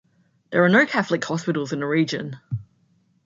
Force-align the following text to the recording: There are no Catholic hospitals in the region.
There 0.51 0.63
are 0.63 0.67
no 0.69 0.87
Catholic 0.87 1.23
hospitals 1.23 1.71
in 1.73 1.79
the 1.81 1.85
region. 1.85 2.39